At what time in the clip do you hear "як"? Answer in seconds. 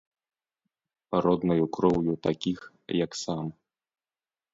3.05-3.11